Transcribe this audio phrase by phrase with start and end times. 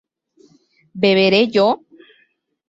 [1.01, 1.67] ¿beberé yo?